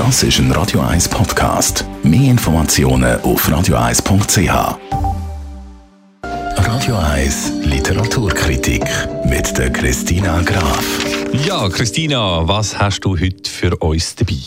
Das 0.00 0.22
ist 0.22 0.38
ein 0.38 0.50
Radio 0.52 0.80
1 0.80 1.10
Podcast. 1.10 1.84
Mehr 2.02 2.30
Informationen 2.30 3.20
auf 3.20 3.46
radio1.ch. 3.46 4.78
Radio 6.56 6.96
1 6.96 7.52
Literaturkritik 7.64 8.82
mit 9.26 9.58
der 9.58 9.70
Christina 9.70 10.40
Graf. 10.40 11.04
Ja, 11.44 11.68
Christina, 11.68 12.48
was 12.48 12.78
hast 12.78 13.00
du 13.00 13.18
heute 13.20 13.50
für 13.50 13.76
uns 13.76 14.14
dabei? 14.14 14.38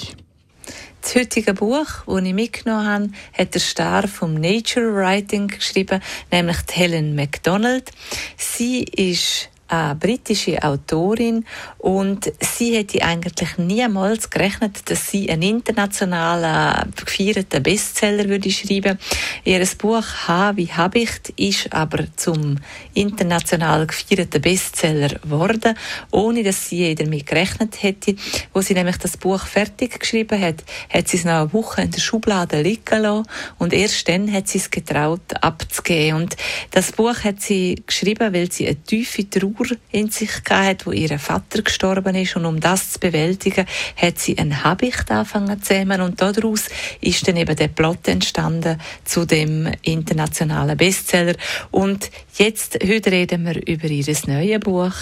Das 1.03 1.13
heutige 1.13 1.53
Buch, 1.53 1.85
das 2.07 2.23
ich 2.23 2.33
mitgenommen 2.33 2.87
habe, 2.87 3.09
hat 3.33 3.53
der 3.53 3.61
Star 3.61 4.07
vom 4.07 4.33
Nature 4.33 4.95
Writing 4.95 5.49
geschrieben, 5.49 6.01
nämlich 6.31 6.57
Helen 6.71 7.13
MacDonald. 7.13 7.91
Sie 8.37 8.85
ist 8.85 9.49
eine 9.67 9.95
britische 9.95 10.61
Autorin 10.61 11.45
und 11.77 12.31
sie 12.39 12.75
hätte 12.75 13.01
eigentlich 13.03 13.57
niemals 13.57 14.29
gerechnet, 14.29 14.89
dass 14.89 15.09
sie 15.09 15.29
einen 15.29 15.41
internationalen 15.41 16.91
gefeierten 16.95 17.63
Bestseller 17.63 18.27
würde 18.29 18.51
schreiben. 18.51 18.99
Ihr 19.43 19.65
Buch 19.77 20.05
H 20.27 20.57
wie 20.57 20.67
Habicht 20.67 21.29
ist 21.37 21.71
aber 21.73 22.05
zum 22.15 22.57
international 22.93 23.87
gefeierten 23.87 24.41
Bestseller 24.41 25.09
geworden, 25.09 25.75
ohne 26.11 26.43
dass 26.43 26.69
sie 26.69 26.79
je 26.79 26.95
damit 26.95 27.25
gerechnet 27.25 27.81
hätte. 27.81 28.15
Wo 28.53 28.61
sie 28.61 28.73
nämlich 28.73 28.97
das 28.97 29.17
Buch 29.17 29.45
fertig 29.45 29.99
geschrieben 29.99 30.39
hat, 30.39 30.63
hat 30.93 31.07
sie 31.07 31.17
es 31.17 31.25
nach 31.25 31.41
einer 31.41 31.53
Woche 31.53 31.81
in 31.81 31.91
der 31.91 32.01
Schublade 32.01 32.61
liegen 32.61 33.01
lassen 33.01 33.27
und 33.57 33.73
erst 33.73 34.07
dann 34.07 34.31
hat 34.31 34.47
sie 34.47 34.59
es 34.59 34.69
getraut 34.69 35.21
abzugeben. 35.41 36.21
Und 36.21 36.35
das 36.71 36.91
Buch 36.91 37.23
hat 37.23 37.41
sie 37.41 37.81
geschrieben, 37.87 38.33
weil 38.33 38.51
sie 38.51 38.67
eine 38.67 38.75
tiefe 38.75 39.29
Trauer 39.29 39.52
in 39.91 40.09
sich 40.09 40.31
hatte, 40.49 40.85
wo 40.85 40.91
ihr 40.91 41.17
Vater 41.19 41.61
gestorben 41.61 42.15
ist. 42.15 42.35
Und 42.35 42.45
um 42.45 42.59
das 42.59 42.93
zu 42.93 42.99
bewältigen, 42.99 43.65
hat 43.95 44.19
sie 44.19 44.37
ein 44.37 44.63
Habicht 44.63 45.09
angefangen 45.11 45.61
zu 45.61 45.67
zähmen. 45.67 46.01
Und 46.01 46.21
daraus 46.21 46.69
ist 47.01 47.27
dann 47.27 47.37
eben 47.37 47.55
der 47.55 47.67
Plot 47.67 48.07
entstanden 48.07 48.79
zu 49.05 49.25
dem 49.25 49.71
internationalen 49.81 50.77
Bestseller. 50.77 51.35
Und 51.71 52.09
jetzt, 52.37 52.77
heute 52.83 53.11
reden 53.11 53.45
wir 53.45 53.55
über 53.67 53.87
ihr 53.87 54.15
neues 54.27 54.59
Buch, 54.59 54.95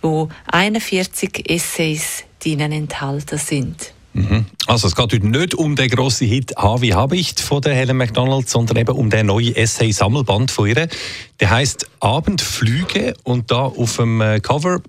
wo 0.00 0.28
41 0.46 1.50
Essays 1.50 2.24
drinnen 2.40 2.72
enthalten 2.72 3.38
sind. 3.38 3.92
Mhm. 4.14 4.46
Also 4.66 4.88
es 4.88 4.94
geht 4.94 5.12
heute 5.12 5.26
nicht 5.26 5.54
um 5.54 5.74
den 5.74 5.88
grossen 5.88 6.28
Hit 6.28 6.54
«Ha 6.56 6.80
wie 6.80 6.94
hab 6.94 7.12
ich» 7.12 7.34
von 7.40 7.62
Helen 7.62 7.96
McDonald, 7.96 8.48
sondern 8.48 8.76
eben 8.76 8.94
um 8.94 9.10
den 9.10 9.26
neuen 9.26 9.54
Essay-Sammelband 9.56 10.50
von 10.50 10.68
ihr. 10.68 10.88
Der 11.40 11.50
heißt 11.50 11.86
«Abendflüge» 12.00 13.14
und 13.24 13.50
da 13.50 13.62
auf 13.62 13.96
dem 13.96 14.20
äh, 14.20 14.40
Cover 14.40 14.80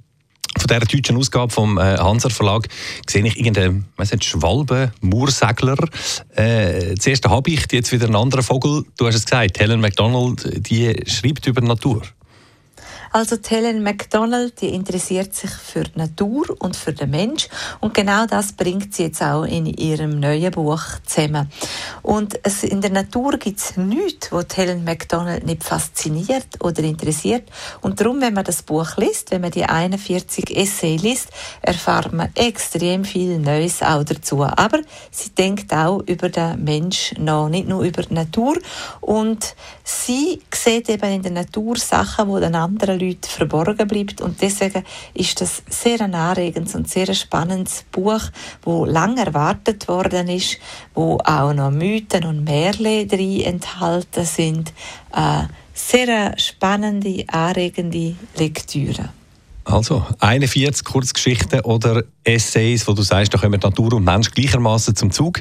von 0.57 0.67
dieser 0.67 0.80
deutschen 0.81 1.17
Ausgabe 1.17 1.52
vom 1.52 1.77
äh, 1.77 1.97
Hanser 1.97 2.30
Verlag 2.30 2.67
sehe 3.09 3.25
ich 3.25 3.38
irgendeinen 3.38 3.85
nicht, 3.97 4.23
Schwalbe. 4.23 4.91
Äh, 6.35 6.95
zuerst 6.99 7.27
habe 7.27 7.49
ich 7.49 7.65
jetzt 7.71 7.91
wieder 7.91 8.05
einen 8.05 8.15
anderen 8.15 8.43
Vogel. 8.43 8.83
Du 8.97 9.08
hast 9.08 9.15
es 9.15 9.25
gesagt, 9.25 9.59
Helen 9.59 9.81
McDonald, 9.81 10.67
die 10.67 10.95
schreibt 11.08 11.47
über 11.47 11.61
Natur. 11.61 12.03
Also 13.16 13.38
Helen 13.47 13.83
McDonald, 13.83 14.59
die 14.59 14.69
interessiert 14.69 15.36
sich 15.36 15.52
für 15.52 15.83
die 15.83 16.00
Natur 16.00 16.56
und 16.58 16.75
für 16.75 16.94
den 16.94 17.11
Mensch 17.11 17.47
und 17.80 17.94
genau 17.94 18.25
das 18.25 18.53
bringt 18.53 18.95
sie 18.95 19.03
jetzt 19.03 19.22
auch 19.22 19.44
in 19.44 19.67
ihrem 19.67 20.20
neuen 20.20 20.50
Buch 20.50 20.81
zusammen. 21.05 21.47
Und 22.02 22.39
es, 22.42 22.64
in 22.64 22.81
der 22.81 22.89
Natur 22.89 23.38
gibt 23.38 23.59
es 23.59 23.78
nichts, 23.78 24.31
was 24.31 24.47
Helen 24.55 24.83
McDonald 24.83 25.45
nicht 25.45 25.64
fasziniert 25.64 26.47
oder 26.59 26.81
interessiert. 26.81 27.44
Und 27.81 28.02
darum, 28.02 28.20
wenn 28.20 28.33
man 28.33 28.45
das 28.45 28.64
Buch 28.64 28.97
liest, 28.97 29.30
wenn 29.30 29.42
man 29.42 29.52
die 29.52 29.66
41 29.66 30.50
Essay 30.58 30.95
liest, 30.95 31.30
erfahrt 31.61 32.14
man 32.14 32.31
extrem 32.33 33.05
viel 33.05 33.38
Neues 33.38 33.83
auch 33.83 34.03
dazu. 34.03 34.44
Aber 34.44 34.80
sie 35.11 35.30
denkt 35.30 35.72
auch 35.72 36.00
über 36.08 36.30
den 36.30 36.64
Mensch 36.64 37.14
noch, 37.20 37.48
nicht 37.48 37.67
nur 37.67 37.83
über 37.83 38.02
die 38.02 38.16
Natur. 38.16 38.58
Und 39.02 39.55
sie 39.83 40.42
eben 40.67 41.11
in 41.11 41.22
der 41.22 41.31
Natur 41.31 41.78
Sachen, 41.78 42.33
die 42.33 42.42
den 42.42 42.55
anderen 42.55 42.99
Leuten 42.99 43.27
verborgen 43.27 43.87
bleibt. 43.87 44.21
Und 44.21 44.42
deswegen 44.42 44.83
ist 45.14 45.42
das 45.42 45.64
sehr 45.70 46.02
ein 46.02 46.15
anregendes 46.15 46.76
und 46.76 46.89
sehr 46.89 47.14
spannendes 47.14 47.86
Buch, 47.92 48.21
wo 48.64 48.86
lange 48.86 49.26
erwartet 49.26 49.87
worden 49.87 50.27
ist, 50.27 50.58
wo 50.93 51.20
auch 51.23 51.54
noch 51.54 51.71
Mythen 51.71 52.26
und 52.26 52.43
Märchen 52.43 53.08
drin 53.08 53.42
enthalten 53.42 54.26
sind. 54.26 54.73
Äh, 55.14 55.43
sehr 55.73 56.37
spannende, 56.37 57.26
anregende 57.27 58.16
Lektüre. 58.37 59.10
Also 59.66 60.05
41 60.20 60.83
Kurzgeschichten 60.83 61.61
oder 61.61 62.04
Essays, 62.23 62.87
wo 62.87 62.93
du 62.93 63.02
sagst, 63.02 63.33
da 63.33 63.37
kommen 63.37 63.60
Natur 63.61 63.93
und 63.93 64.04
Mensch 64.04 64.32
gleichermaßen 64.32 64.95
zum 64.95 65.11
Zug. 65.11 65.39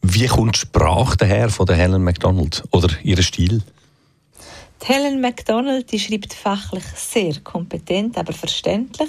Wie 0.00 0.26
kommt 0.26 0.56
die 0.56 0.60
Sprache 0.60 1.16
daher 1.16 1.50
von 1.50 1.66
der 1.66 1.76
Helen 1.76 2.04
MacDonald 2.04 2.62
oder 2.70 2.88
ihr 3.02 3.20
Stil? 3.22 3.62
Helen 4.86 5.22
MacDonald 5.22 5.90
die 5.90 5.98
schreibt 5.98 6.34
fachlich 6.34 6.84
sehr 6.94 7.40
kompetent, 7.40 8.18
aber 8.18 8.34
verständlich 8.34 9.08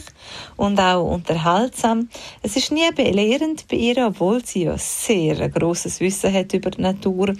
und 0.57 0.79
auch 0.79 1.03
unterhaltsam. 1.03 2.09
Es 2.41 2.55
ist 2.55 2.71
nie 2.71 2.89
belehrend 2.95 3.67
bei 3.67 3.77
ihr, 3.77 4.07
obwohl 4.07 4.43
sie 4.45 4.63
ja 4.63 4.77
sehr 4.77 5.39
ein 5.39 5.51
grosses 5.51 5.99
Wissen 5.99 6.33
hat 6.33 6.53
über 6.53 6.71
die 6.71 6.81
Natur. 6.81 7.33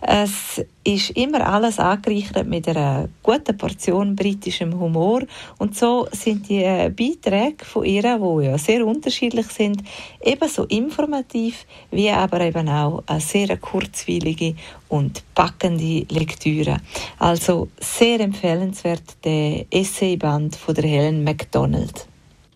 Es 0.00 0.62
ist 0.84 1.10
immer 1.10 1.46
alles 1.46 1.78
angereichert 1.78 2.46
mit 2.46 2.66
einer 2.68 3.08
guten 3.22 3.56
Portion 3.56 4.16
britischem 4.16 4.78
Humor 4.78 5.22
und 5.58 5.76
so 5.76 6.08
sind 6.12 6.48
die 6.48 6.64
äh, 6.64 6.90
Beiträge 6.90 7.64
von 7.64 7.84
ihr, 7.84 8.02
die 8.02 8.46
ja 8.46 8.58
sehr 8.58 8.86
unterschiedlich 8.86 9.46
sind, 9.48 9.82
ebenso 10.22 10.64
informativ 10.64 11.66
wie 11.90 12.10
aber 12.10 12.40
eben 12.40 12.68
auch 12.68 13.02
eine 13.06 13.20
sehr 13.20 13.56
kurzweilige 13.56 14.54
und 14.88 15.22
packende 15.34 16.06
Lektüre. 16.08 16.78
Also 17.18 17.68
sehr 17.78 18.20
empfehlenswert 18.20 19.24
der 19.24 19.66
Essayband 19.70 20.56
von 20.56 20.74
der 20.74 20.84
Helen 20.84 21.24
MacDonald. 21.24 22.06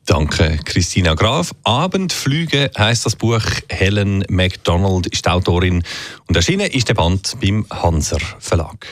Danke, 0.06 0.59
Christina 0.65 1.15
Graf. 1.15 1.53
Abendflüge 1.65 2.70
heißt 2.76 3.06
das 3.06 3.16
Buch. 3.16 3.42
Helen 3.70 4.25
MacDonald 4.28 5.06
ist 5.06 5.26
Autorin 5.28 5.82
und 6.28 6.37
erschienen 6.37 6.70
ist 6.70 6.88
der 6.88 6.94
Band 6.94 7.37
beim 7.41 7.66
Hanser 7.70 8.19
Verlag. 8.38 8.87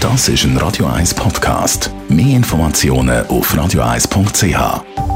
Das 0.00 0.28
ist 0.28 0.44
ein 0.44 0.56
Radio 0.58 0.86
1 0.86 1.14
Podcast. 1.14 1.90
Mehr 2.08 2.36
Informationen 2.36 3.26
auf 3.26 3.54
radio1.ch. 3.54 5.13